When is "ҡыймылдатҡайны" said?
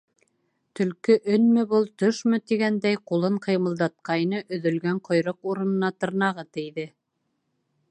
3.45-4.41